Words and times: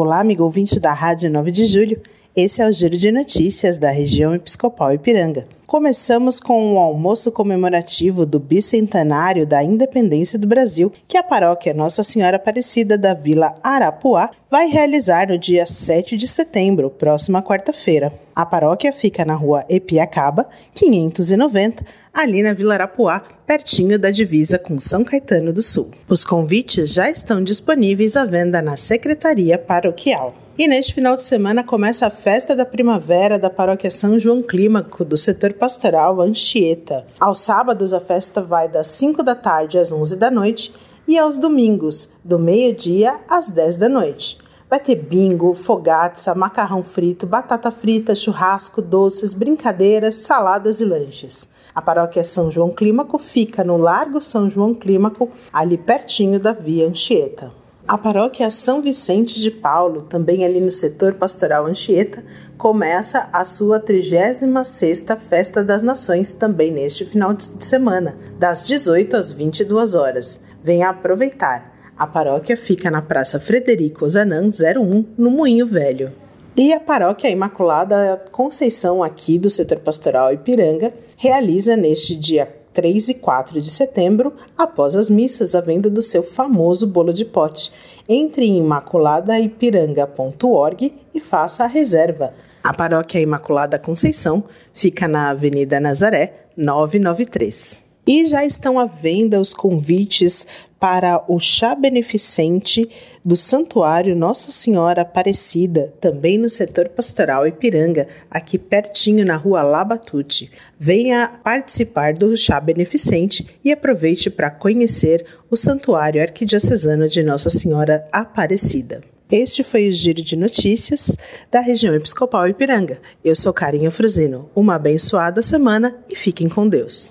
Olá, 0.00 0.20
amigo 0.20 0.44
ouvinte 0.44 0.78
da 0.78 0.92
Rádio 0.92 1.28
9 1.28 1.50
de 1.50 1.64
Julho. 1.64 2.00
Esse 2.40 2.62
é 2.62 2.68
o 2.68 2.70
Giro 2.70 2.96
de 2.96 3.10
Notícias 3.10 3.78
da 3.78 3.90
região 3.90 4.32
Episcopal 4.32 4.94
Ipiranga. 4.94 5.48
Começamos 5.66 6.38
com 6.38 6.72
o 6.72 6.78
almoço 6.78 7.32
comemorativo 7.32 8.24
do 8.24 8.38
bicentenário 8.38 9.44
da 9.44 9.60
independência 9.60 10.38
do 10.38 10.46
Brasil, 10.46 10.92
que 11.08 11.16
a 11.16 11.22
paróquia 11.24 11.74
Nossa 11.74 12.04
Senhora 12.04 12.36
Aparecida 12.36 12.96
da 12.96 13.12
Vila 13.12 13.56
Arapuá 13.60 14.30
vai 14.48 14.68
realizar 14.68 15.26
no 15.26 15.36
dia 15.36 15.66
7 15.66 16.16
de 16.16 16.28
setembro, 16.28 16.88
próxima 16.90 17.42
quarta-feira. 17.42 18.12
A 18.36 18.46
paróquia 18.46 18.92
fica 18.92 19.24
na 19.24 19.34
rua 19.34 19.64
Epiacaba, 19.68 20.46
590, 20.76 21.84
ali 22.14 22.40
na 22.40 22.52
Vila 22.52 22.74
Arapuá, 22.74 23.20
pertinho 23.44 23.98
da 23.98 24.12
divisa 24.12 24.60
com 24.60 24.78
São 24.78 25.02
Caetano 25.02 25.52
do 25.52 25.60
Sul. 25.60 25.90
Os 26.08 26.24
convites 26.24 26.94
já 26.94 27.10
estão 27.10 27.42
disponíveis 27.42 28.16
à 28.16 28.24
venda 28.24 28.62
na 28.62 28.76
Secretaria 28.76 29.58
Paroquial. 29.58 30.47
E 30.58 30.66
neste 30.66 30.92
final 30.92 31.14
de 31.14 31.22
semana 31.22 31.62
começa 31.62 32.04
a 32.04 32.10
festa 32.10 32.56
da 32.56 32.66
primavera 32.66 33.38
da 33.38 33.48
paróquia 33.48 33.92
São 33.92 34.18
João 34.18 34.42
Clímaco, 34.42 35.04
do 35.04 35.16
setor 35.16 35.52
pastoral 35.52 36.20
Anchieta. 36.20 37.06
Aos 37.20 37.38
sábados, 37.38 37.92
a 37.94 38.00
festa 38.00 38.42
vai 38.42 38.68
das 38.68 38.88
5 38.88 39.22
da 39.22 39.36
tarde 39.36 39.78
às 39.78 39.92
11 39.92 40.16
da 40.16 40.32
noite 40.32 40.72
e 41.06 41.16
aos 41.16 41.38
domingos, 41.38 42.10
do 42.24 42.40
meio-dia 42.40 43.20
às 43.30 43.48
10 43.50 43.76
da 43.76 43.88
noite. 43.88 44.36
Vai 44.68 44.80
ter 44.80 44.96
bingo, 44.96 45.54
fogaça, 45.54 46.34
macarrão 46.34 46.82
frito, 46.82 47.24
batata 47.24 47.70
frita, 47.70 48.16
churrasco, 48.16 48.82
doces, 48.82 49.32
brincadeiras, 49.32 50.16
saladas 50.16 50.80
e 50.80 50.84
lanches. 50.84 51.48
A 51.72 51.80
paróquia 51.80 52.24
São 52.24 52.50
João 52.50 52.70
Clímaco 52.70 53.16
fica 53.16 53.62
no 53.62 53.76
Largo 53.76 54.20
São 54.20 54.50
João 54.50 54.74
Clímaco, 54.74 55.30
ali 55.52 55.78
pertinho 55.78 56.40
da 56.40 56.52
Via 56.52 56.88
Anchieta. 56.88 57.52
A 57.88 57.96
paróquia 57.96 58.50
São 58.50 58.82
Vicente 58.82 59.40
de 59.40 59.50
Paulo, 59.50 60.02
também 60.02 60.44
ali 60.44 60.60
no 60.60 60.70
setor 60.70 61.14
pastoral 61.14 61.64
Anchieta, 61.64 62.22
começa 62.58 63.30
a 63.32 63.46
sua 63.46 63.80
36ª 63.80 65.18
Festa 65.18 65.64
das 65.64 65.82
Nações 65.82 66.30
também 66.30 66.70
neste 66.70 67.06
final 67.06 67.32
de 67.32 67.64
semana, 67.64 68.14
das 68.38 68.62
18 68.62 69.16
às 69.16 69.32
22 69.32 69.94
horas. 69.94 70.38
Venha 70.62 70.90
aproveitar. 70.90 71.72
A 71.96 72.06
paróquia 72.06 72.58
fica 72.58 72.90
na 72.90 73.00
Praça 73.00 73.40
Frederico 73.40 74.06
Zanan 74.06 74.50
01, 74.50 75.06
no 75.16 75.30
Moinho 75.30 75.66
Velho. 75.66 76.12
E 76.54 76.74
a 76.74 76.80
paróquia 76.80 77.30
Imaculada 77.30 78.22
Conceição, 78.30 79.02
aqui 79.02 79.38
do 79.38 79.48
setor 79.48 79.78
pastoral 79.78 80.30
Ipiranga, 80.30 80.92
realiza 81.16 81.74
neste 81.74 82.14
dia 82.14 82.54
3 82.72 83.10
e 83.10 83.14
4 83.14 83.60
de 83.60 83.70
setembro, 83.70 84.32
após 84.56 84.96
as 84.96 85.10
missas, 85.10 85.54
a 85.54 85.60
venda 85.60 85.90
do 85.90 86.00
seu 86.00 86.22
famoso 86.22 86.86
bolo 86.86 87.12
de 87.12 87.24
pote. 87.24 87.72
Entre 88.08 88.46
em 88.46 88.58
imaculadaipiranga.org 88.58 90.94
e 91.14 91.20
faça 91.20 91.64
a 91.64 91.66
reserva. 91.66 92.32
A 92.62 92.74
paróquia 92.74 93.20
Imaculada 93.20 93.78
Conceição 93.78 94.44
fica 94.72 95.08
na 95.08 95.30
Avenida 95.30 95.80
Nazaré, 95.80 96.46
993. 96.56 97.82
E 98.06 98.26
já 98.26 98.44
estão 98.44 98.78
à 98.78 98.86
venda 98.86 99.38
os 99.38 99.52
convites 99.52 100.46
para 100.78 101.24
o 101.28 101.40
chá 101.40 101.74
beneficente 101.74 102.88
do 103.24 103.36
Santuário 103.36 104.16
Nossa 104.16 104.50
Senhora 104.50 105.02
Aparecida, 105.02 105.92
também 106.00 106.38
no 106.38 106.48
setor 106.48 106.88
pastoral 106.88 107.46
Ipiranga, 107.46 108.06
aqui 108.30 108.56
pertinho 108.56 109.24
na 109.24 109.36
rua 109.36 109.62
Labatute. 109.62 110.50
Venha 110.78 111.40
participar 111.42 112.14
do 112.14 112.36
chá 112.36 112.60
beneficente 112.60 113.46
e 113.64 113.72
aproveite 113.72 114.30
para 114.30 114.50
conhecer 114.50 115.26
o 115.50 115.56
Santuário 115.56 116.22
Arquidiocesano 116.22 117.08
de 117.08 117.22
Nossa 117.22 117.50
Senhora 117.50 118.06
Aparecida. 118.12 119.00
Este 119.30 119.62
foi 119.62 119.90
o 119.90 119.92
Giro 119.92 120.22
de 120.22 120.36
Notícias 120.36 121.14
da 121.50 121.60
região 121.60 121.94
Episcopal 121.94 122.48
Ipiranga. 122.48 122.98
Eu 123.22 123.34
sou 123.34 123.52
Carinha 123.52 123.90
Fruzino. 123.90 124.48
Uma 124.56 124.76
abençoada 124.76 125.42
semana 125.42 125.94
e 126.08 126.16
fiquem 126.16 126.48
com 126.48 126.66
Deus. 126.66 127.06